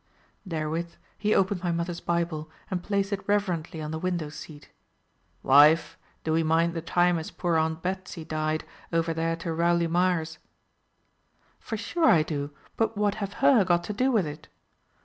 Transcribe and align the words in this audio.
Therewith 0.47 0.95
he 1.15 1.35
opened 1.35 1.61
my 1.63 1.71
mother's 1.71 1.99
Bible, 1.99 2.49
and 2.71 2.81
placed 2.81 3.13
it 3.13 3.21
reverently 3.27 3.79
on 3.83 3.91
the 3.91 3.99
window 3.99 4.29
seat. 4.29 4.71
"Waife, 5.43 5.95
do'e 6.23 6.41
mind 6.43 6.73
the 6.73 6.81
time 6.81 7.19
as 7.19 7.29
poor 7.29 7.55
Aunt 7.55 7.83
Betsy 7.83 8.25
died, 8.25 8.63
over 8.91 9.13
there 9.13 9.35
to 9.35 9.53
Rowley 9.53 9.85
Mires?" 9.85 10.39
"For 11.59 11.77
sure 11.77 12.05
I 12.09 12.23
do, 12.23 12.49
but 12.77 12.97
what 12.97 13.13
have 13.21 13.33
her 13.45 13.63
got 13.63 13.83
to 13.83 13.93
do 13.93 14.11
with 14.11 14.25
it? 14.25 14.47